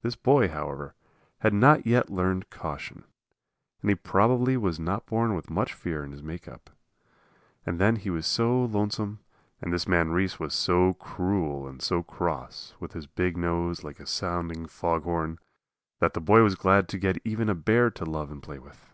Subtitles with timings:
[0.00, 0.94] This boy, however,
[1.40, 3.04] had not yet learned caution,
[3.82, 6.70] and he probably was not born with much fear in his make up.
[7.66, 9.18] And then he was so lonesome,
[9.60, 14.00] and this man Reese was so cruel and so cross, with his big nose like
[14.00, 15.38] a sounding fog horn,
[15.98, 18.90] that the boy was glad to get even a bear to love and play with.